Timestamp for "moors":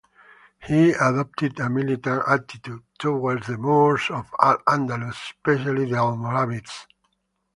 3.59-4.09